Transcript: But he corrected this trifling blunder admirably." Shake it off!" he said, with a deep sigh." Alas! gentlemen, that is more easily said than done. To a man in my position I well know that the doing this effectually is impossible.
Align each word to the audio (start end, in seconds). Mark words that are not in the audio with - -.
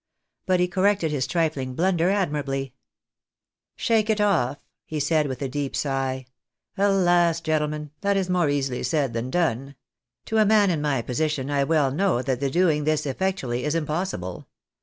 But 0.47 0.59
he 0.59 0.67
corrected 0.67 1.11
this 1.11 1.27
trifling 1.27 1.75
blunder 1.75 2.09
admirably." 2.09 2.73
Shake 3.75 4.09
it 4.09 4.19
off!" 4.19 4.57
he 4.87 4.99
said, 4.99 5.27
with 5.27 5.43
a 5.43 5.47
deep 5.47 5.75
sigh." 5.75 6.25
Alas! 6.75 7.39
gentlemen, 7.39 7.91
that 8.01 8.17
is 8.17 8.27
more 8.27 8.49
easily 8.49 8.81
said 8.81 9.13
than 9.13 9.29
done. 9.29 9.75
To 10.25 10.37
a 10.39 10.43
man 10.45 10.71
in 10.71 10.81
my 10.81 11.03
position 11.03 11.51
I 11.51 11.65
well 11.65 11.91
know 11.91 12.23
that 12.23 12.39
the 12.39 12.49
doing 12.49 12.83
this 12.83 13.05
effectually 13.05 13.63
is 13.63 13.75
impossible. 13.75 14.47